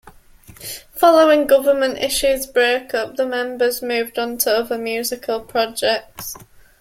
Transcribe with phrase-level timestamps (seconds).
[0.95, 6.35] Following Government Issue's breakup the members moved on to other musical projects.